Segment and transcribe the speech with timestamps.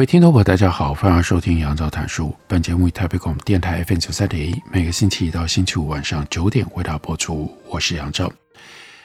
[0.00, 2.34] 各位听众朋友，大家好，欢迎收听杨照谈书。
[2.48, 7.54] 本节目以台北广播电台 FM 九三点一，每个星期一到星期五晚上九点为大家播出。
[7.68, 8.32] 我是杨照。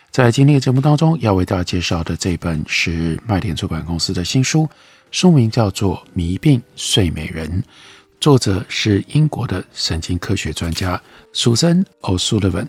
[0.09, 4.70] 在今天的节目当中，要为大家介绍的这本是麦田出版公司的新书，
[5.12, 7.62] 书名叫做《迷病睡美人》，
[8.21, 10.99] 作者是英国的神经科学专家
[11.34, 12.65] 苏珊·奥苏利文，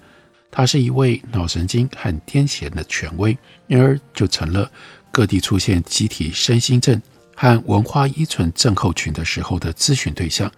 [0.50, 4.68] 他是一位脑神经和癫痫的权威，因而就成了
[5.12, 7.00] 各地出现集体身心症。
[7.36, 10.50] 和文化依存症候群的时候的咨询对象，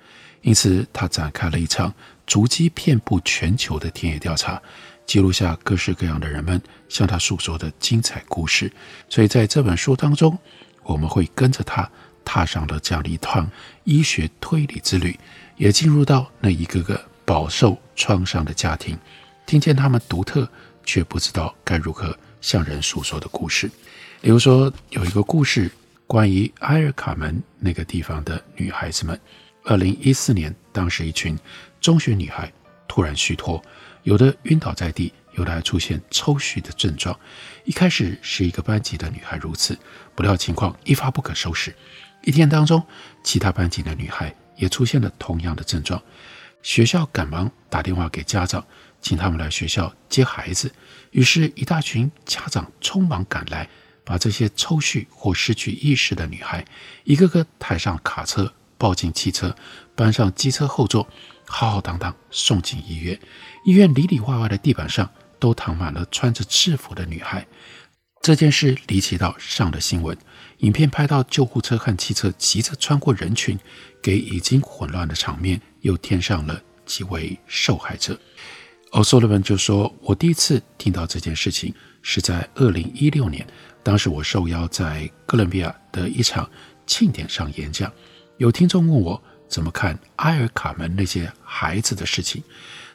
[0.43, 1.93] 因此他展开了一场
[2.25, 4.63] 足迹遍布全球的田野调查，
[5.05, 8.73] 记录下各式各样的人们向他诉说的精彩故事。
[9.09, 10.39] 所以在这本书当中，
[10.85, 11.91] 我们会跟着他
[12.25, 13.51] 踏上了这样的一趟
[13.83, 15.19] 医学推理之旅，
[15.57, 18.97] 也进入到那一个个饱受创伤的家庭，
[19.45, 20.49] 听见他们独特
[20.85, 23.69] 却不知道该如何向人诉说的故事。
[24.21, 25.69] 比如说，有一个故事。
[26.09, 29.21] 关于埃尔卡门那个地方的女孩子们，
[29.63, 31.39] 二零一四年，当时一群
[31.83, 32.51] 中学女孩
[32.89, 33.63] 突然虚脱，
[34.05, 37.15] 有的晕倒在地，有的还出现抽搐的症状。
[37.65, 39.79] 一开始是一个班级的女孩如此，
[40.15, 41.77] 不料情况一发不可收拾。
[42.23, 42.83] 一天当中，
[43.23, 46.03] 其他班级的女孩也出现了同样的症状。
[46.63, 48.67] 学校赶忙打电话给家长，
[49.03, 50.73] 请他们来学校接孩子。
[51.11, 53.69] 于是，一大群家长匆忙赶来。
[54.09, 56.65] 把这些抽搐或失去意识的女孩，
[57.05, 59.55] 一个个抬上卡车，抱进汽车，
[59.95, 61.07] 搬上机车后座，
[61.45, 63.21] 浩浩荡荡送进医院。
[63.67, 67.47] 医院里里外外的地板上都躺满了穿着制服的女孩。
[68.23, 70.17] 这件事离奇到上了新闻。
[70.61, 73.59] 影片拍到救护车和汽车急着穿过人群，
[74.03, 78.19] 给已经混乱的场面又添上了几位受害者。
[78.93, 83.47] 奥苏利文就说：“我第一次听到这件事情是在二零一六年。”
[83.85, 86.49] 当时我受邀在哥伦比亚的一场
[86.87, 87.93] 庆典上演讲，
[88.39, 92.43] 有听众问我怎么看埃尔卡门那些孩子的事情。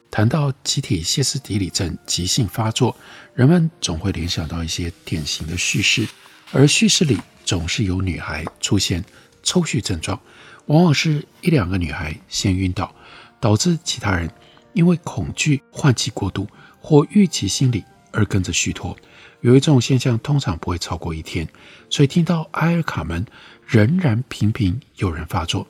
[0.09, 2.96] 谈到集体歇斯底里症急性发作，
[3.36, 6.08] 人们总会联想到一些典型的叙事，
[6.52, 9.03] 而叙事里总是有女孩出现
[9.44, 10.20] 抽搐症状，
[10.66, 12.94] 往往是一两个女孩先晕倒，
[13.40, 14.30] 导致其他人
[14.73, 16.47] 因为恐惧换气过度
[16.79, 18.95] 或预期心理而跟着虚脱。
[19.41, 21.47] 有一种现象，通常不会超过一天，
[21.89, 23.25] 所以听到埃尔卡门
[23.66, 25.67] 仍然频频有人发作。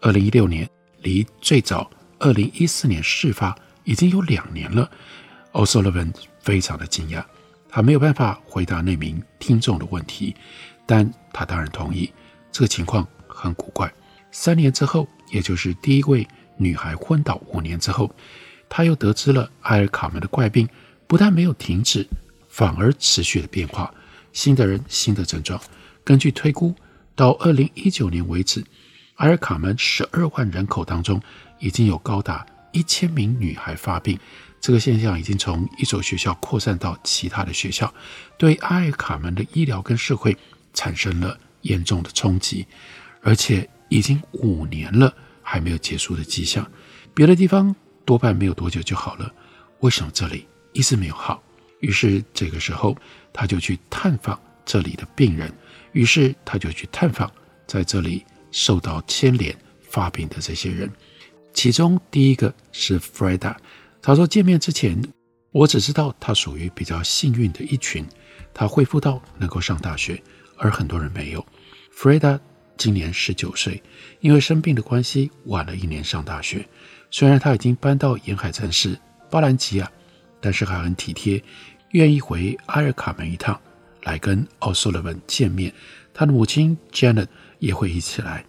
[0.00, 0.68] 二零一六年
[1.02, 4.90] 离最早二零一四年事发已经有两年了。
[5.52, 6.10] 奥苏利文
[6.40, 7.22] 非常的惊讶，
[7.68, 10.34] 他没有办法回答那名听众的问题，
[10.86, 12.10] 但他当然同意
[12.50, 13.92] 这个情况很古怪。
[14.30, 16.26] 三年之后，也就是第一位
[16.56, 18.14] 女孩昏倒五年之后，
[18.68, 20.68] 他又得知了埃尔卡门的怪病
[21.06, 22.06] 不但没有停止。
[22.48, 23.92] 反而持续的变化，
[24.34, 25.58] 新的人，新的症状。
[26.04, 26.74] 根据推估，
[27.14, 28.62] 到二零一九年为止，
[29.14, 31.18] 埃尔卡门十二万人口当中，
[31.60, 34.18] 已经有高达一千名女孩发病。
[34.60, 37.92] 这个现象已经从一所学校扩散到其他的学校，
[38.36, 40.36] 对埃尔卡门的医疗跟社会
[40.74, 42.66] 产生了严重的冲击，
[43.22, 46.66] 而且已经五年了，还没有结束的迹象。
[47.14, 49.32] 别的地方多半没有多久就好了，
[49.80, 51.42] 为什么这里一直没有好？
[51.80, 52.96] 于是这个时候，
[53.32, 55.52] 他就去探访这里的病人。
[55.92, 57.30] 于是他就去探访
[57.66, 60.90] 在这里受到牵连发病的这些人。
[61.52, 63.54] 其中第一个是 Freda。
[64.00, 64.98] 他说，见面之前，
[65.50, 68.06] 我只知道他属于比较幸运的一群，
[68.54, 70.22] 他恢复到能够上大学，
[70.56, 71.46] 而很多人没有。
[71.94, 72.40] Freda
[72.82, 73.80] 今年十九岁，
[74.18, 76.66] 因为生病的关系，晚了一年上大学。
[77.12, 78.98] 虽然他已经搬到沿海城市
[79.30, 79.88] 巴兰吉亚，
[80.40, 81.40] 但是还很体贴。
[81.92, 83.56] 愿意回埃尔卡门一趟，
[84.02, 85.72] 来跟奥苏勒文见面。
[86.12, 87.28] 他的母亲 Janet
[87.60, 88.44] 也会一起来。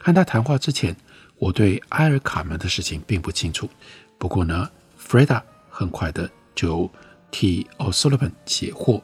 [0.00, 0.96] 和他谈话之前，
[1.36, 3.68] 我对埃尔卡门的事情并不清楚。
[4.16, 4.66] 不过呢
[4.98, 6.90] ，Freda 很快的就
[7.30, 9.02] 替奥苏勒文解惑。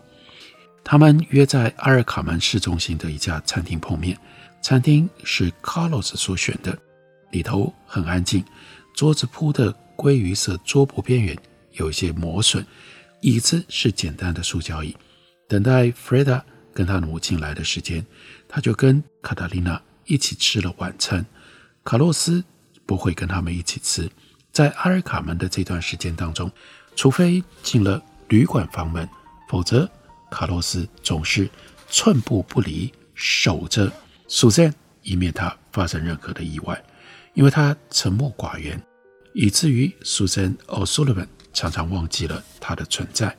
[0.82, 4.16] 他们约在埃尔卡门市中心的一家餐厅碰面。
[4.62, 6.76] 餐厅是 Carlos 所选的，
[7.30, 8.44] 里头很安静，
[8.94, 11.36] 桌子铺的鲑鱼色桌布边缘
[11.72, 12.64] 有一些磨损。
[13.22, 14.96] 椅子是简单的塑胶椅，
[15.46, 16.42] 等待弗瑞达
[16.72, 18.04] 跟他母亲来的时间，
[18.48, 21.24] 他就跟卡塔琳娜一起吃了晚餐。
[21.84, 22.42] 卡洛斯
[22.86, 24.10] 不会跟他们一起吃。
[24.52, 26.50] 在阿尔卡门的这段时间当中，
[26.96, 29.08] 除非进了旅馆房门，
[29.48, 29.88] 否则
[30.30, 31.48] 卡洛斯总是
[31.88, 33.92] 寸步不离，守着
[34.32, 34.72] 苏珊，
[35.02, 36.80] 以免他发生任何的意外。
[37.34, 38.80] 因为他沉默寡言，
[39.34, 43.36] 以至于苏珊·奥苏利文常常忘记了他的存在。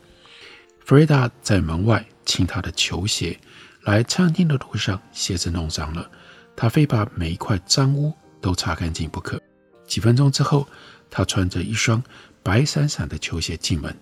[0.83, 3.39] 弗瑞达在门外清他的球鞋，
[3.83, 6.11] 来餐厅的路上鞋子弄脏了，
[6.57, 9.41] 他非把每一块脏污都擦干净不可。
[9.87, 10.67] 几分钟之后，
[11.09, 12.03] 他穿着一双
[12.43, 13.97] 白闪闪的球鞋进门，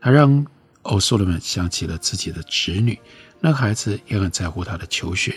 [0.00, 0.44] 他让
[0.82, 2.98] 欧苏利文想起了自己的侄女，
[3.38, 5.32] 那个孩子也很在乎他的球鞋，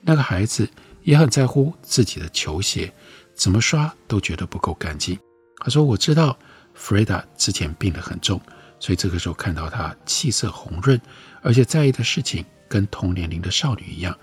[0.00, 0.68] 那个孩子
[1.02, 2.92] 也很在乎自己的球鞋，
[3.34, 5.18] 怎么刷都觉得不够干净。
[5.58, 6.38] 他说：“我知道
[6.74, 8.40] 弗瑞达之前病得很重，
[8.78, 11.00] 所以这个时候看到他气色红润，
[11.42, 14.16] 而且在意的事情跟同年龄的少女一样，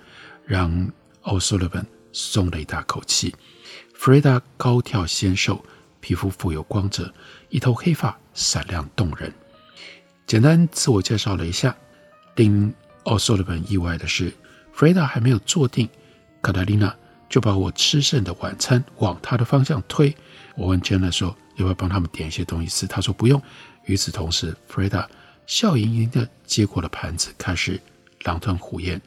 [0.46, 3.36] 让奥苏利文松了一大口气。
[3.94, 5.64] 弗瑞达高挑纤瘦。”
[6.04, 7.10] 皮肤富有光泽，
[7.48, 9.34] 一头黑发闪亮动人。
[10.28, 11.74] 简单自我介绍了一下，
[12.36, 12.74] 令
[13.04, 14.30] 奥苏利文意外的是，
[14.74, 15.88] 弗瑞达还没有坐定，
[16.42, 16.94] 卡塔琳娜
[17.30, 20.14] 就把我吃剩的晚餐往他的方向推。
[20.56, 23.42] 我问珍娜说：“要不要帮他们点一些东西吃？”他说：“不用。”
[23.86, 25.08] 与此同时，弗瑞达
[25.46, 27.80] 笑盈盈地接过了盘子，开始
[28.24, 29.00] 狼吞虎咽。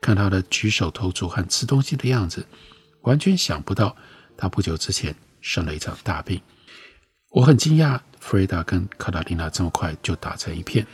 [0.00, 2.46] 看他的举手投足和吃东西的样子，
[3.02, 3.96] 完全想不到
[4.36, 5.14] 他不久之前。
[5.42, 6.40] 生了一场大病，
[7.30, 10.84] 我很惊讶，弗瑞达跟卡塔琳娜这么快就打成一片。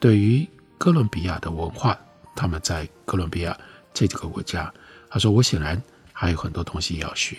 [0.00, 0.44] 对于
[0.76, 1.96] 哥伦比亚的文化，
[2.34, 3.56] 他们在哥伦比亚
[3.92, 4.72] 这几个国家，
[5.08, 5.80] 他说我显然
[6.12, 7.36] 还有很多东西要学。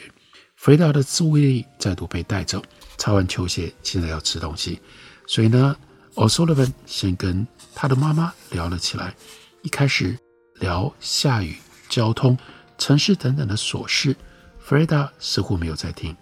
[0.55, 2.61] 弗雷达的注意力再度被带走，
[2.97, 4.79] 擦完球鞋，现在要吃东西，
[5.25, 5.75] 所以呢，
[6.15, 9.15] 奥苏利文先跟他的妈妈聊了起来，
[9.63, 10.15] 一开始
[10.55, 11.55] 聊下雨、
[11.89, 12.37] 交通、
[12.77, 14.15] 城市等等的琐事，
[14.59, 16.15] 弗雷达似乎没有在听。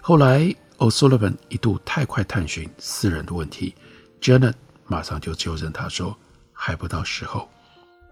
[0.00, 3.74] 后来，奥苏利文一度太快探寻私人的问题
[4.20, 4.54] ，Janet
[4.86, 6.16] 马上就纠正他说
[6.52, 7.50] ：“还不到时候，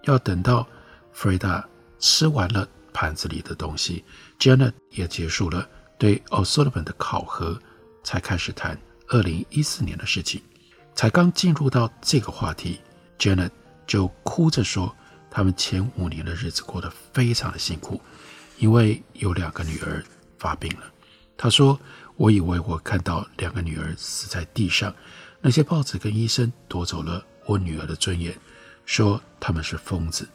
[0.02, 0.66] 要等到
[1.14, 1.66] 弗瑞达
[2.00, 4.04] 吃完了盘子里的东西
[4.38, 5.66] ，Janet 也结束了
[5.96, 7.58] 对奥苏利文的考核，
[8.02, 8.78] 才开始谈
[9.08, 10.42] 二零一四年的事情。
[10.94, 12.80] 才刚进入到这个话题
[13.16, 13.50] ，Janet
[13.86, 14.94] 就哭着说，
[15.30, 18.00] 他们前五年的日子过得非常的辛苦，
[18.58, 20.04] 因为有两个女儿
[20.38, 20.92] 发病了。”
[21.38, 21.78] 他说
[22.16, 24.94] ：“我以为我看到两个女儿死在地上，
[25.40, 28.36] 那些报纸跟医生夺走了我女儿的尊严，
[28.84, 30.28] 说他们是疯子。”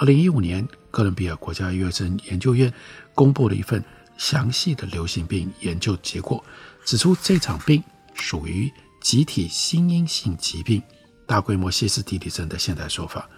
[0.00, 2.72] 二零一五年，哥伦比亚国家医学生研究院
[3.14, 3.84] 公布了一份
[4.16, 6.42] 详细的流行病研究结果，
[6.86, 10.82] 指出这场病属于集体心因性疾病，
[11.26, 13.28] 大规模歇斯底里症的现代说法。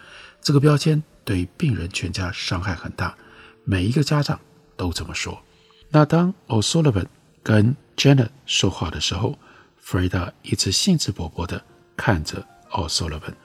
[0.40, 3.12] 这个标签对病人全家伤害很大，
[3.64, 4.38] 每一个家长
[4.76, 5.36] 都这么说。
[5.90, 7.04] 那当奥苏利文
[7.42, 9.36] 跟 Janet 说话的时候，
[9.78, 11.60] 弗瑞达一直兴致勃勃地
[11.96, 13.36] 看着奥苏利文。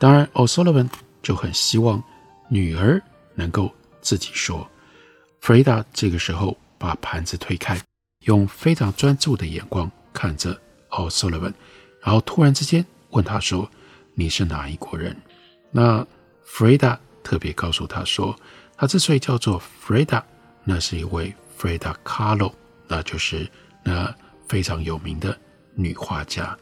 [0.00, 0.90] 当然，奥苏利文
[1.22, 2.02] 就很希望
[2.48, 3.00] 女儿
[3.34, 4.68] 能够自己说。
[5.40, 7.80] 弗瑞达这个时候把盘子推开，
[8.24, 10.60] 用非常专注的眼光看着
[10.90, 11.52] 奥苏利文，
[12.02, 13.70] 然后突然之间问他说
[14.14, 15.16] ：“你是哪一国人？”
[15.70, 16.06] 那
[16.44, 18.34] 弗瑞达特别告诉他说
[18.76, 20.24] ：“他之所以叫做弗瑞达，
[20.64, 22.52] 那是一位。” Frida Kahlo，
[22.86, 23.50] 那就是
[23.82, 24.14] 那
[24.46, 25.34] 非常有名的
[25.74, 26.54] 女画家。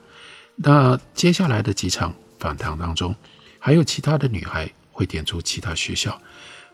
[0.54, 3.12] 那接下来的几场访谈当中，
[3.58, 6.18] 还有其他的女孩会点出其他学校，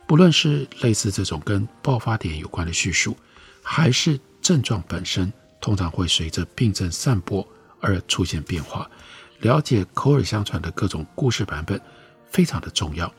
[0.06, 3.16] 不论是类似这种跟爆发点有关的叙述，
[3.62, 7.46] 还是症状本身，通常会随着病症散播
[7.80, 8.88] 而出现变化。
[9.40, 11.80] 了解口耳相传的各种故事版本
[12.30, 13.12] 非常的重要，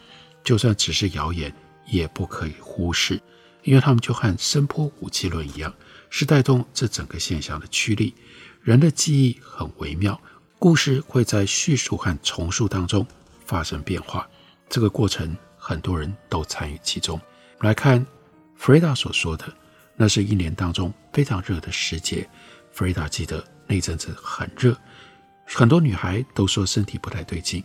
[0.44, 1.52] 就算只是谣言，
[1.88, 3.20] 也不可以忽视。
[3.64, 5.74] 因为他们就和声波武器论一样，
[6.10, 8.14] 是带动这整个现象的驱力。
[8.62, 10.20] 人的记忆很微妙，
[10.60, 13.06] 故事会在叙述和重述当中
[13.46, 14.28] 发生变化。
[14.72, 17.20] 这个过程很多人都参与其中。
[17.60, 18.04] 来看
[18.56, 19.46] 弗瑞达所说的，
[19.98, 22.28] 那是一年当中非常热的时节。
[22.72, 24.74] 弗瑞达记得那阵子很热，
[25.46, 27.62] 很多女孩都说身体不太对劲。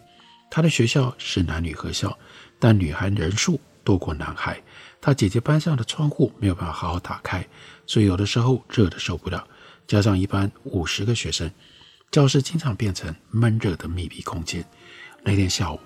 [0.50, 2.18] 她的学校是男女合校，
[2.58, 4.60] 但女孩人数多过男孩。
[5.00, 7.46] 他姐姐班上的窗户没有办法好好打开，
[7.86, 9.46] 所以有的时候热得受不了。
[9.86, 11.48] 加上一班五十个学生，
[12.10, 14.64] 教室经常变成闷热的密闭空间。
[15.22, 15.78] 那天下午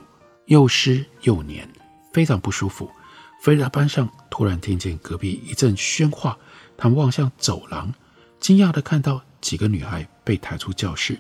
[0.50, 1.68] 又湿又黏，
[2.12, 2.90] 非常不舒服。
[3.40, 6.36] 弗瑞达班上突然听见隔壁一阵喧哗，
[6.76, 7.94] 他们望向走廊，
[8.40, 11.16] 惊讶地看到几个女孩被抬出教室。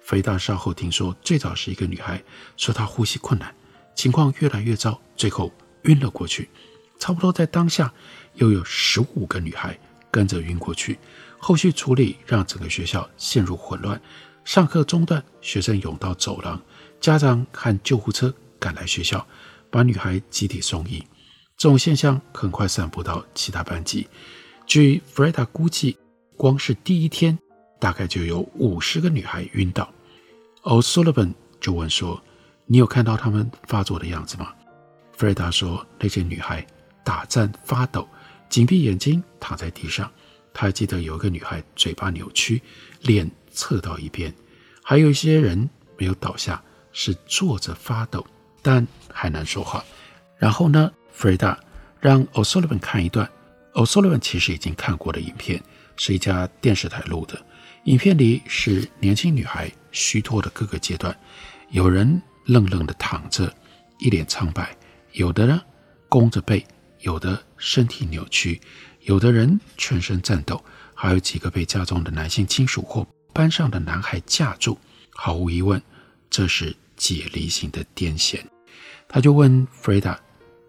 [0.00, 2.22] 弗瑞达稍后听说，最早是一个女孩
[2.56, 3.54] 说她呼吸困难，
[3.94, 6.48] 情况越来越糟，最后晕了过去。
[6.98, 7.92] 差不多在当下，
[8.36, 9.78] 又有十五个女孩
[10.10, 10.98] 跟着晕过去。
[11.38, 14.00] 后续处理让整个学校陷入混乱，
[14.42, 16.58] 上课中断，学生涌到走廊，
[16.98, 19.26] 家长和救护车赶来学校，
[19.70, 21.02] 把女孩集体送医。
[21.56, 24.06] 这种现象很快散布到其他班级。
[24.66, 25.96] 据弗瑞达估计，
[26.36, 27.36] 光是第一天，
[27.80, 29.92] 大概就有五十个女孩晕倒。
[30.62, 32.22] O'Sullivan 就问说
[32.66, 34.54] ：“你有看到她们发作的样子吗？”
[35.16, 36.64] 弗瑞达说：“那些女孩
[37.02, 38.08] 打颤发抖，
[38.48, 40.10] 紧闭眼睛躺在地上。
[40.52, 42.60] 他还记得有一个女孩嘴巴扭曲，
[43.02, 44.34] 脸侧到一边，
[44.82, 46.62] 还有一些人没有倒下，
[46.92, 48.26] 是坐着发抖，
[48.62, 49.84] 但还难说话。
[50.36, 51.58] 然后呢，弗瑞达
[52.00, 53.28] 让 O'Sullivan 看一段。”
[53.74, 55.62] O'Sullivan 其实已经看过的影片，
[55.96, 57.40] 是一家电视台录的。
[57.84, 61.16] 影片里是年轻女孩虚脱的各个阶段，
[61.70, 63.54] 有人愣愣地躺着，
[63.98, 64.64] 一脸苍白；
[65.12, 65.62] 有的呢，
[66.08, 66.62] 弓着背；
[66.98, 68.60] 有的身体扭曲；
[69.02, 70.56] 有的人全身颤抖；
[70.94, 74.78] 还有几个被家中的男性亲属或班上的男孩架住。
[75.14, 75.80] 毫无疑问，
[76.28, 78.38] 这是解离性的癫痫。
[79.08, 80.20] 他就问弗瑞达：“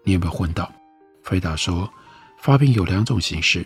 [0.02, 0.64] 你有没有昏倒？”
[1.22, 1.88] 弗瑞达说。
[2.38, 3.64] 发病有两种形式，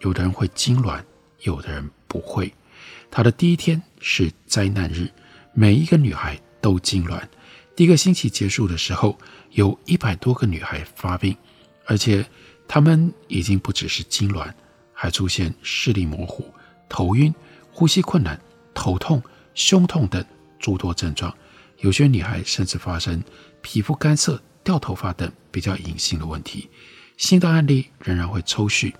[0.00, 1.02] 有的人会痉挛，
[1.44, 2.52] 有的人不会。
[3.10, 5.10] 他的第一天是灾难日，
[5.54, 7.22] 每一个女孩都痉挛。
[7.74, 9.18] 第一个星期结束的时候，
[9.52, 11.34] 有一百多个女孩发病，
[11.86, 12.22] 而且
[12.66, 14.52] 她们已经不只是痉挛，
[14.92, 16.52] 还出现视力模糊、
[16.86, 17.34] 头晕、
[17.72, 18.38] 呼吸困难、
[18.74, 19.22] 头痛、
[19.54, 20.22] 胸痛等
[20.58, 21.34] 诸多症状。
[21.78, 23.22] 有些女孩甚至发生
[23.62, 26.68] 皮肤干涩、掉头发等比较隐性的问题。
[27.16, 28.92] 新的案例仍然会抽搐，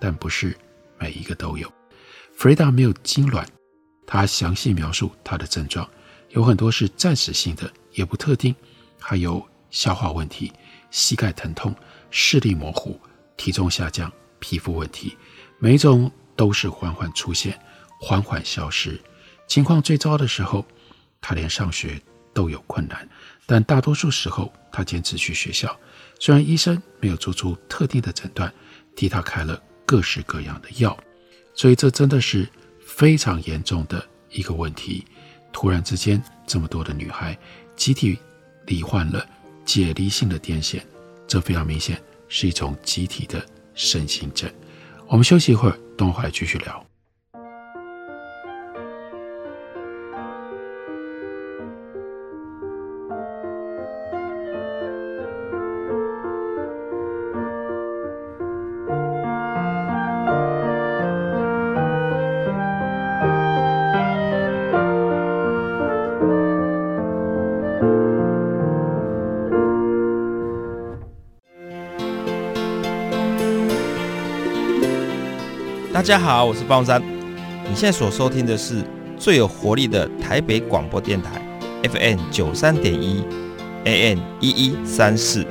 [0.00, 0.56] 但不是
[0.98, 1.68] 每一个都有。
[2.36, 3.46] 弗瑞达没有痉挛，
[4.06, 5.88] 他详细描述他的症状，
[6.30, 8.54] 有很多是暂时性的，也不特定，
[9.00, 10.52] 还有消化问题、
[10.90, 11.74] 膝盖疼痛、
[12.10, 13.00] 视力模糊、
[13.36, 15.16] 体重下降、皮肤问题，
[15.58, 17.58] 每一种都是缓缓出现，
[18.00, 19.00] 缓缓消失。
[19.46, 20.64] 情况最糟的时候，
[21.20, 22.00] 他连上学
[22.34, 23.08] 都有困难，
[23.46, 25.74] 但大多数时候他坚持去学校。
[26.20, 28.52] 虽然医生没有做出特定的诊断，
[28.94, 30.96] 替他开了各式各样的药，
[31.54, 32.48] 所以这真的是
[32.84, 35.04] 非常严重的一个问题。
[35.52, 37.38] 突然之间，这么多的女孩
[37.76, 38.18] 集体
[38.66, 39.24] 罹患了
[39.64, 40.80] 解离性的癫痫，
[41.26, 44.50] 这非常明显是一种集体的身心症。
[45.06, 46.84] 我们休息一会儿，等会儿继续聊。
[76.04, 77.02] 大家好，我是方山。
[77.66, 78.84] 你现在所收听的是
[79.16, 81.40] 最有活力的台北广播电台
[81.84, 83.24] ，FM 九三点一
[83.84, 85.46] ，AM 一一三四。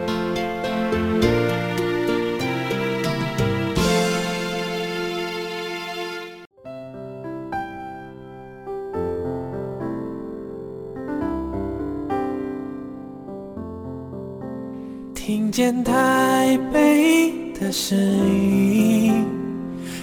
[15.16, 19.33] 听见台北的声音。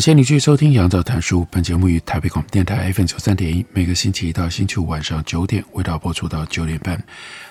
[0.00, 1.42] 感谢你继续收听《杨照谈书》。
[1.50, 6.98] 本节目于台北广播电台 FM 九三点一，每个星期一到星期五晚上九点，为大家播出到九点半。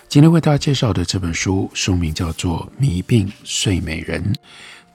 [0.08, 4.34] 今天为大家介绍的这本书，书名叫做《迷病睡美人》，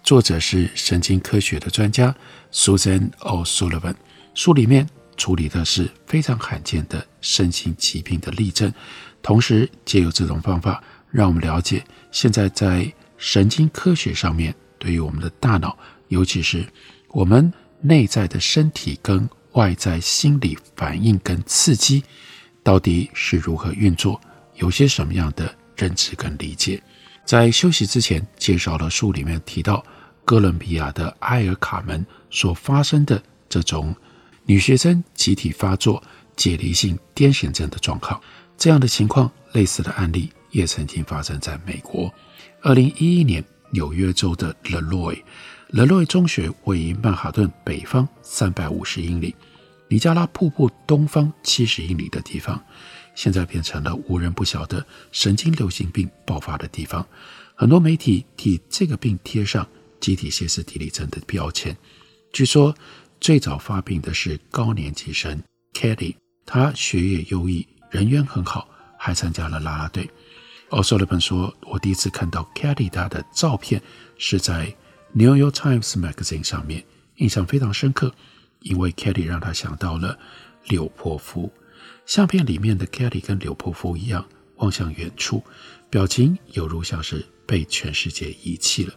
[0.03, 2.13] 作者是神经科学的专家
[2.53, 3.95] Susan O'Sullivan。
[4.35, 4.85] 书里面
[5.17, 8.75] 处理的是非常罕见的身心疾病的例证，
[9.23, 16.67] 同时借由这种方法，让我们了解现在在神经科学上面对于我们的大脑，尤其是
[17.15, 22.03] 我们内在的身体跟外在心理反应跟刺激
[22.61, 24.21] 到底是如何运作？
[24.57, 26.83] 有些什么样的认知跟理解？
[27.25, 29.85] 在休息之前，介绍了书里面提到
[30.25, 33.95] 哥伦比亚的埃尔卡门所发生的这种
[34.45, 36.03] 女学生集体发作
[36.35, 38.21] 解离性癫痫症的状况。
[38.59, 42.13] 这样的情况，类似的案例也曾经发生在美国。
[42.63, 45.23] 二零一一年，纽约州的 Leroy
[45.75, 49.35] LeRoy，LeRoy 中学位于曼哈顿北方三百五十英里，
[49.89, 52.63] 尼加拉瀑布东方七十英里的地方，
[53.17, 57.05] 现在变成了无人不晓的神经流行病爆发的地方。
[57.57, 59.67] 很多媒体替这个病贴上
[59.99, 61.77] 集体歇斯底里症的标签。
[62.33, 62.73] 据说
[63.21, 66.15] 最早发病的是高年级生 Katie，
[66.47, 70.09] 他学业优异，人缘很好，还参加了啦啦队。
[70.71, 73.83] O'Sullivan 说：“我第一次看到 Katie 他的照片
[74.19, 74.67] 是在
[75.17, 76.85] 《New York Times Magazine》上面，
[77.19, 78.13] 印象非常深刻，
[78.63, 80.19] 因为 Katie 让他想到了
[80.67, 81.53] 柳波夫。
[82.05, 85.41] 相片里面的 Katie 跟柳波夫一样，望向远处，
[85.89, 88.93] 表情犹如像是被全世界遗弃了。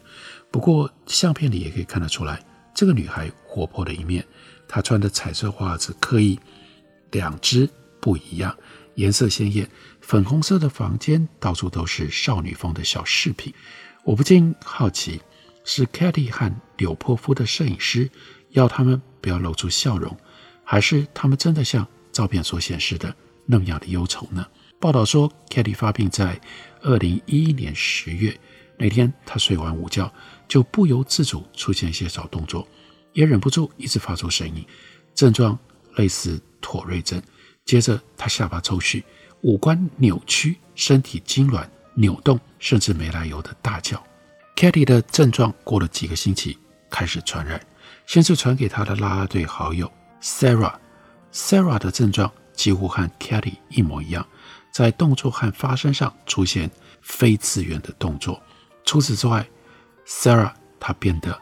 [0.49, 2.43] 不过相片里也可以看得出来，
[2.73, 4.25] 这个女孩活泼的一面。
[4.67, 6.39] 她穿的彩色袜子刻意
[7.11, 7.69] 两只
[8.01, 8.57] 不一样。”
[8.97, 9.69] 颜色鲜艳，
[10.01, 13.53] 粉红色的房间到处都是少女风的小饰品。
[14.03, 15.21] 我不禁好奇，
[15.69, 18.09] 是 Katie 和柳波夫的摄影师
[18.51, 20.17] 要他们不要露出笑容，
[20.63, 23.13] 还是他们真的像照片所显示的
[23.45, 24.47] 那么样的忧愁呢？
[24.79, 26.39] 报道说，Katie 发病在
[26.81, 28.39] 二零一一年十月
[28.77, 30.09] 那天，她睡完午觉
[30.47, 32.65] 就不由自主出现一些小动作，
[33.11, 34.65] 也忍不住一直发出声音，
[35.13, 35.59] 症状
[35.97, 37.21] 类似妥瑞症。
[37.65, 39.03] 接着，他下巴抽搐，
[39.41, 44.01] 五官扭曲，身体痉挛、扭动，甚至没来由的大叫。
[44.57, 46.57] Katie 的症状过了几个星期
[46.89, 47.61] 开始传染，
[48.07, 50.73] 先是传给他的啦啦队好友 Sarah。
[51.31, 54.27] Sarah 的症状几乎和 Katie 一模一样，
[54.71, 56.71] 在动作和发声上出现
[57.03, 58.41] 非自愿的动作。
[58.83, 59.47] 除此之外
[60.07, 61.39] ，Sarah 她变得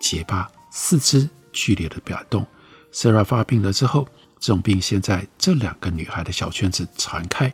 [0.00, 2.46] 结巴，四肢剧烈的摆动。
[2.90, 4.08] Sarah 发病了之后。
[4.40, 7.50] 这种病先在这两个女孩的小圈子传开，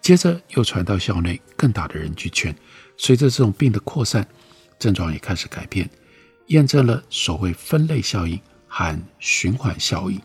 [0.00, 2.54] 接着又传到校内更大的人群圈。
[2.96, 4.24] 随着这种病的扩散，
[4.78, 5.88] 症状也开始改变，
[6.46, 10.20] 验证了所谓分类效应和循环效应。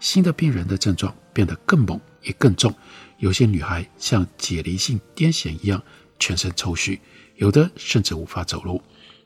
[0.00, 2.74] 新的病人的症状变得更猛也更重，
[3.18, 5.82] 有些女孩像解离性癫痫一样
[6.18, 6.98] 全身抽搐，
[7.36, 8.82] 有的甚至无法走路。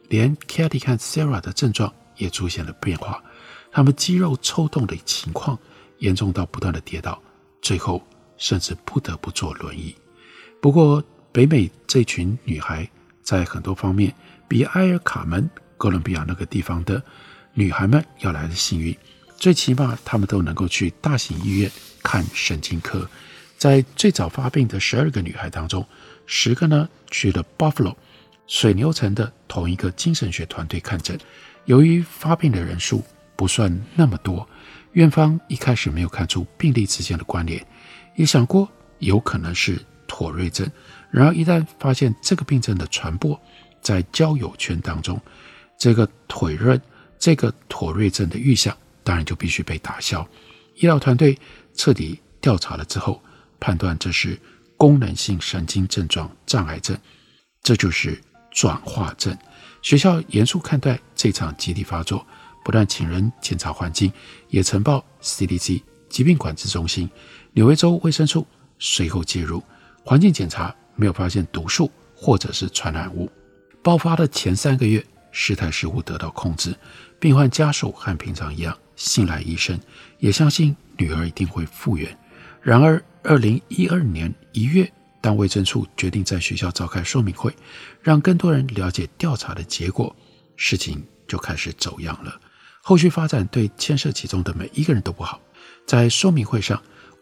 [0.08, 3.22] 连 Katie 和 Sarah 的症状也出现了变化，
[3.70, 5.58] 她们肌肉抽动的情况。
[5.98, 7.22] 严重到不断的跌倒，
[7.60, 8.02] 最后
[8.36, 9.94] 甚至不得不坐轮椅。
[10.60, 12.90] 不过，北美这群女孩
[13.22, 14.12] 在很多方面
[14.48, 17.02] 比埃尔卡门、哥伦比亚那个地方的
[17.54, 18.96] 女孩们要来的幸运。
[19.36, 21.70] 最起码，她们都能够去大型医院
[22.02, 23.08] 看神经科。
[23.58, 25.86] 在最早发病的十二个女孩当中，
[26.26, 27.94] 十个呢去了 Buffalo
[28.46, 31.18] 水牛城的同一个精神学团队看诊。
[31.64, 33.04] 由于发病的人数
[33.36, 34.48] 不算那么多。
[34.92, 37.66] 院方一开始没有看出病例之间的关联，
[38.14, 40.70] 也想过有可能是妥瑞症。
[41.12, 43.38] 然而，一旦发现这个病症的传播
[43.82, 45.20] 在交友圈当中，
[45.78, 46.80] 这个腿韧、
[47.18, 50.26] 这个妥瑞症的预想当然就必须被打消。
[50.76, 51.38] 医疗团队
[51.74, 53.22] 彻底调查了之后，
[53.60, 54.40] 判断这是
[54.78, 56.96] 功能性神经症状障碍症，
[57.62, 58.18] 这就是
[58.50, 59.36] 转化症。
[59.82, 62.26] 学校严肃看待这场集体发作。
[62.64, 64.10] 不但请人检查环境，
[64.48, 67.10] 也呈报 CDC 疾病管制中心、
[67.52, 68.46] 纽约州卫生处
[68.78, 69.62] 随后介入。
[70.04, 73.28] 环境检查没有发现毒素或者是传染物。
[73.82, 76.72] 爆发的前三个月，事态似乎得到控制，
[77.18, 79.76] 病患家属和平常一样信赖医生，
[80.20, 82.16] 也相信女儿一定会复原。
[82.60, 84.88] 然而，二零一二年一月，
[85.20, 87.52] 当卫生处决定在学校召开说明会，
[88.00, 90.14] 让更多人了解调查的结果，
[90.54, 92.40] 事情就开始走样了。
[92.80, 95.40] 后续发展对牵涉其中的每一个人都不好。
[95.84, 96.80] 在说明会上，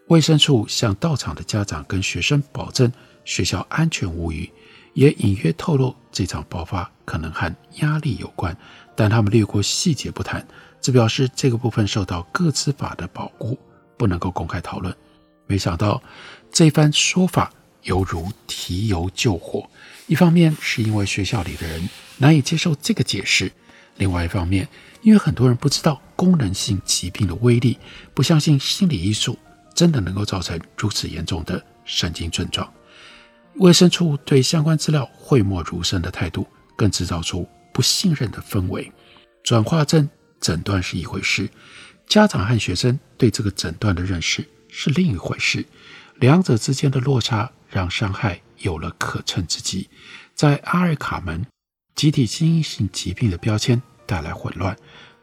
[0.09, 2.91] 卫生处向到场的家长跟学生保证
[3.23, 4.51] 学校安全无虞，
[4.93, 8.55] 也隐约透露这场爆发可能和压力有关，
[8.95, 10.45] 但他们略过细节不谈，
[10.81, 13.57] 只表示这个部分受到个资法的保护，
[13.97, 14.95] 不能够公开讨论。
[15.47, 16.01] 没想到
[16.51, 17.51] 这番说法
[17.83, 19.69] 犹如提油救火，
[20.07, 23.51] 一方面是因为学校里的人难以接受这个解释，
[23.97, 24.67] 另外一方面。
[25.03, 27.75] 因为很多人不知道功能性疾病的威力，
[28.13, 29.35] 不相信心理因素
[29.73, 32.71] 真的能够造成如此严重的神经症状。
[33.55, 38.91] 卫生处对相关资料讳莫如深的态度，更制造出不信任的氛围。
[39.43, 40.09] 转化症
[40.39, 41.49] 诊断是一回事，
[42.07, 45.65] 家长和学生对这个诊断的认识是另一回事，
[46.15, 49.89] 两者之间的落差让伤害有了可乘之机。
[50.33, 51.45] 在阿尔卡门，
[51.95, 54.75] 集体基因性疾病的标签带来混乱。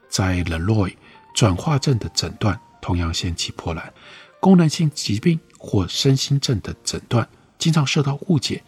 [0.09, 0.95] 在 LeRoy
[1.35, 3.93] 转化症的诊断同样掀起波澜，
[4.41, 8.63] 功能性疾病或身心症的诊断经常受到误解。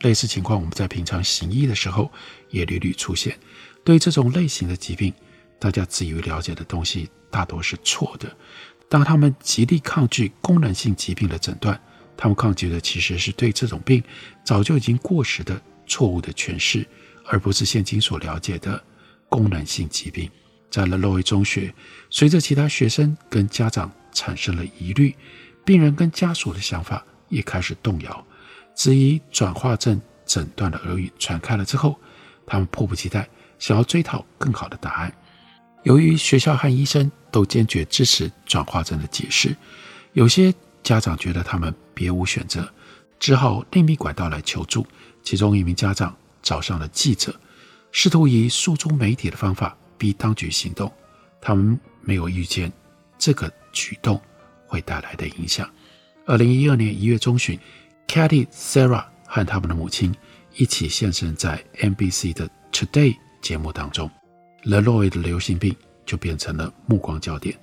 [0.00, 2.10] 类似情况，我们在平常行医的时候
[2.50, 3.38] 也屡屡出现。
[3.84, 5.12] 对这种类型的疾病，
[5.58, 8.36] 大家自以为了解的东西大多是错的。
[8.88, 11.80] 当他们极力抗拒功能性疾病的诊断，
[12.16, 14.02] 他们抗拒的其实是对这种病
[14.44, 16.86] 早就已经过时的错误的诠释，
[17.26, 18.82] 而不是现今所了解的
[19.28, 20.30] 功能性疾病。
[20.70, 21.72] 在了洛维中学，
[22.10, 25.14] 随着其他学生跟家长产生了疑虑，
[25.64, 28.26] 病人跟家属的想法也开始动摇。
[28.74, 31.98] 质疑转化症诊断的耳语传开了之后，
[32.46, 35.12] 他们迫不及待想要追讨更好的答案。
[35.84, 39.54] 由于学校和医生都坚决支持转化症的解释，
[40.12, 42.68] 有些家长觉得他们别无选择，
[43.18, 44.86] 只好另觅管道来求助。
[45.22, 47.34] 其中一名家长找上了记者，
[47.92, 50.92] 试图以诉诸媒体的方法逼当局行动。
[51.40, 52.72] 他们没有预见
[53.18, 54.20] 这个举动
[54.66, 55.70] 会带来的影响。
[56.26, 57.58] 二零一二年一月中旬。
[58.06, 60.14] Katie、Sarah 和他们的母亲
[60.54, 64.10] 一起现身在 NBC 的 Today 节目当中。
[64.64, 65.74] LeLoid 的流行病
[66.06, 67.58] 就变成了目光焦点。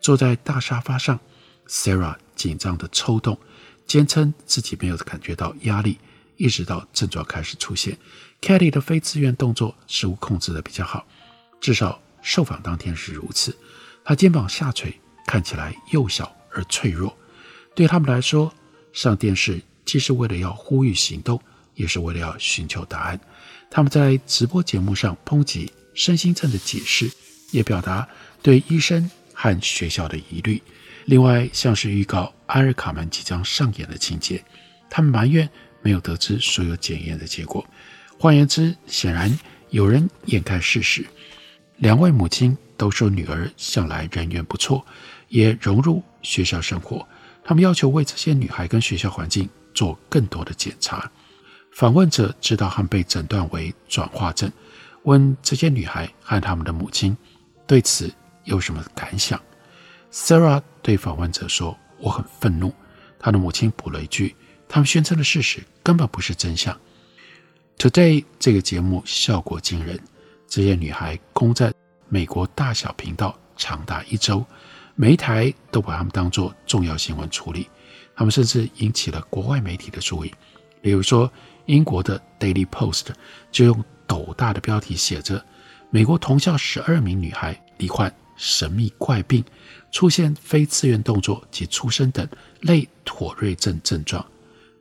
[0.00, 1.18] 坐在大沙发上
[1.66, 3.38] ，Sarah 紧张地抽动，
[3.86, 5.98] 坚称自己没有感觉到压力，
[6.36, 7.96] 一直到症状开始出现。
[8.40, 11.06] Katie 的非自愿动作似乎控制得比较好，
[11.60, 13.56] 至少受访当天是如此。
[14.04, 17.16] 她肩膀下垂，看起来幼小而脆弱。
[17.74, 18.52] 对他们来说，
[18.92, 19.62] 上电视。
[19.84, 21.40] 既是为了要呼吁行动，
[21.74, 23.20] 也是为了要寻求答案。
[23.70, 27.10] 他们在直播节目上抨击身心症的解释，
[27.50, 28.06] 也表达
[28.42, 30.62] 对医生和学校的疑虑。
[31.06, 34.42] 另外，像是预告《阿尔卡门》即将上演的情节，
[34.88, 35.48] 他们埋怨
[35.82, 37.66] 没有得知所有检验的结果。
[38.18, 39.38] 换言之，显然
[39.70, 41.04] 有人掩盖事实。
[41.76, 44.86] 两位母亲都说女儿向来人缘不错，
[45.28, 47.06] 也融入学校生活。
[47.44, 49.48] 他们要求为这些女孩跟学校环境。
[49.74, 51.10] 做更多的检查。
[51.72, 54.50] 访问者知道他们被诊断为转化症，
[55.02, 57.16] 问这些女孩和他们的母亲
[57.66, 58.10] 对此
[58.44, 59.40] 有什么感想。
[60.12, 62.72] Sarah 对访问者说：“我很愤怒。”
[63.18, 64.36] 他的母亲补了一句
[64.68, 66.78] ：“他们宣称的事实根本不是真相。”
[67.76, 69.98] Today 这个节目效果惊人，
[70.46, 71.74] 这些女孩攻占
[72.08, 74.46] 美国大小频道长达一周，
[74.94, 77.68] 每一台都把他们当作重要新闻处理。
[78.16, 80.32] 他们甚至引起了国外媒体的注意，
[80.80, 81.30] 比如说
[81.66, 83.02] 英国的《Daily Post》
[83.50, 85.44] 就用斗大的标题写着
[85.90, 89.44] ：“美国同校十二名女孩罹患神秘怪病，
[89.90, 92.28] 出现非自愿动作及出生等
[92.60, 94.24] 类妥瑞症症状。”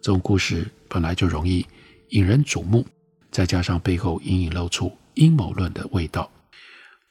[0.01, 1.65] 这种故事本来就容易
[2.09, 2.85] 引人瞩目，
[3.31, 6.29] 再加上背后隐隐露出阴谋论的味道，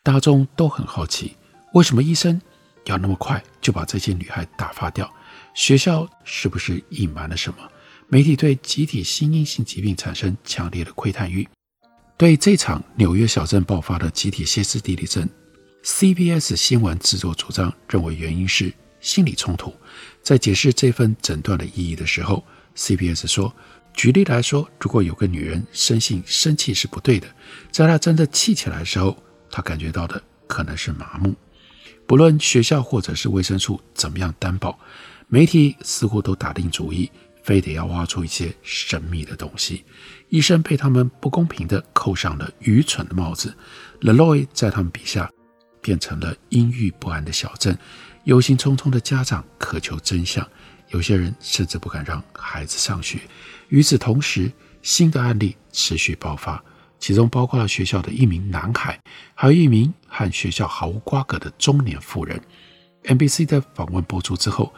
[0.03, 1.35] 大众都很好奇，
[1.73, 2.41] 为什么医生
[2.85, 5.11] 要那么快就把这些女孩打发掉？
[5.55, 7.57] 学校是不是隐瞒了什么？
[8.09, 11.49] 媒体对集体心因性疾病产生强烈的窥探欲。
[12.17, 15.29] 对这场纽约小镇爆发的集体歇斯底里症
[15.85, 19.75] ，CBS 新闻制作主张认为原因是心理冲突。
[20.23, 22.45] 在解释这份诊断的意义的时候
[22.77, 23.55] ，CBS 说
[23.93, 27.27] ：“举例来说，如果有个女人深信生气是不对的，
[27.71, 29.17] 在她真的气起来的时候，
[29.51, 31.35] 她感觉到的可能是麻木。
[32.07, 34.79] 不论学校或者是卫生处怎么样担保。”
[35.33, 37.11] 媒体似乎都打定主意，
[37.43, 39.83] 非得要挖出一些神秘的东西。
[40.29, 43.57] 医生被他们不公平地扣上了愚蠢的帽子。
[44.03, 45.31] LeLoid 在他们笔下
[45.81, 47.75] 变成了阴郁不安的小镇，
[48.25, 50.47] 忧心忡忡的家长渴求真相，
[50.91, 53.19] 有些人甚至不敢让孩子上学。
[53.71, 56.63] 与此同时，新的案例持续爆发，
[56.99, 59.01] 其中包括了学校的一名男孩，
[59.35, 62.39] 还有一名和学校毫无瓜葛的中年妇人。
[63.05, 64.71] NBC 的访问播出之后。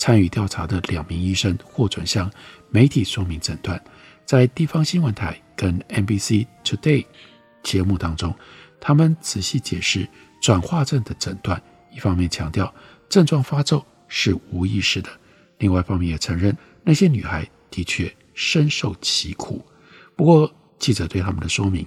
[0.00, 2.28] 参与调查的两名医生获准向
[2.70, 3.78] 媒体说明诊断，
[4.24, 7.04] 在地方新闻台跟 NBC Today
[7.62, 8.34] 节目当中，
[8.80, 10.08] 他们仔细解释
[10.40, 11.62] 转化症的诊断，
[11.94, 12.74] 一方面强调
[13.10, 15.10] 症状发作是无意识的，
[15.58, 19.62] 另外一方面也承认那些女孩的确深受其苦。
[20.16, 21.86] 不过，记者对他们的说明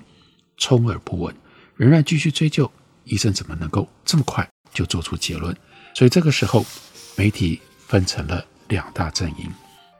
[0.57, 1.35] 充耳不闻，
[1.75, 2.71] 仍然继续追究
[3.05, 5.57] 医生怎么能够这么快就做出结论。
[5.95, 6.63] 所以这个时候，
[7.17, 7.59] 媒体。
[7.93, 9.47] 分成了两大阵营，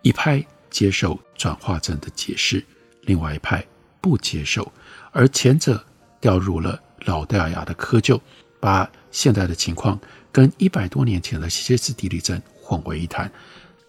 [0.01, 2.65] 一派接受转化症的解释，
[3.01, 3.63] 另外一派
[4.01, 4.73] 不接受。
[5.11, 5.85] 而前者
[6.19, 8.19] 掉入了老掉牙的窠臼，
[8.59, 9.99] 把现在的情况
[10.31, 13.31] 跟一百多年前的歇斯底里症混为一谈。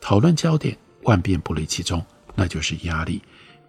[0.03, 3.23] 讨论焦点万变不离其宗，那就是压力，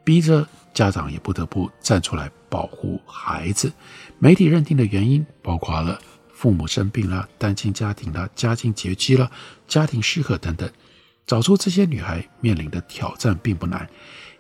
[0.04, 3.72] 逼着家长也不得不站出来保护孩子。
[4.20, 5.98] 媒体认定的原因包括了。
[6.46, 9.32] 父母生病了、单亲家庭了、家境拮据了、
[9.68, 10.72] 家庭失和等等。
[11.26, 13.90] 找出这些女孩面临的挑战并不难，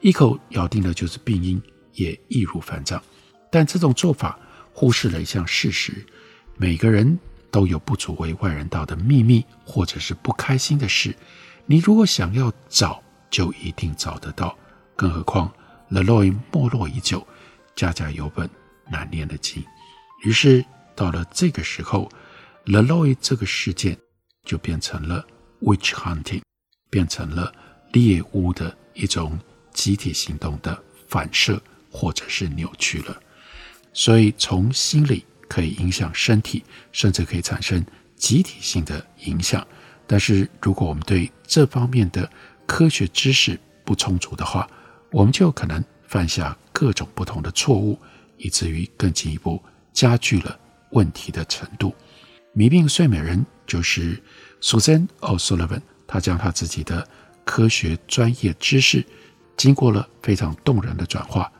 [0.01, 1.59] 一口咬定的就是病因，
[1.93, 3.01] 也易如反掌。
[3.49, 4.39] 但这种做法
[4.71, 6.05] 忽视了一项事实：
[6.57, 7.17] 每个人
[7.49, 11.11] 都有不足为外人道的秘密，或者是不开心的事。
[11.65, 14.55] 你如果想要找，就一定找得到。
[14.95, 15.51] 更何况
[15.89, 17.25] Leroy 没落已久，
[17.75, 18.47] 家家有本
[18.91, 19.63] 难念的经。
[20.23, 20.63] 于是
[20.95, 22.09] 到了这个时候
[22.65, 23.97] ，Leroy 这个事件
[24.43, 25.25] 就变成了
[25.61, 26.41] witch hunting。
[26.87, 27.53] 变成了
[27.91, 29.37] 猎巫的一种
[29.73, 33.21] 集体行动的反射，或者是扭曲了。
[33.91, 39.67] 所以从心理可以影响身体，甚至可以产生集体性的影响。
[40.07, 42.31] 但是如果我们对这方面的
[42.65, 44.65] 科学知识不充足的话，
[45.11, 47.99] 我们就可能犯下各种不同的错误，
[48.37, 50.57] 以至于更进一步加剧了
[50.95, 51.93] 问题的程度。
[52.53, 54.19] 迷病睡美人就是
[54.59, 55.81] Susan O'Sullivan。
[56.07, 57.07] 他将他自己的
[57.43, 59.03] 科学专业知识，
[59.57, 61.51] 经过了非常动人的转化，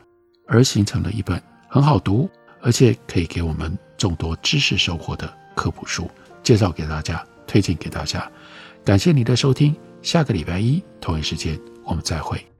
[0.46, 2.30] 而形成了一本很好读，
[2.62, 6.08] 而且可以给我们众多知识收获的科普书，
[6.44, 8.30] 介绍给大家，推荐给大家。
[8.84, 12.55] 感谢你的收听，下个礼拜一同一时间我们再会。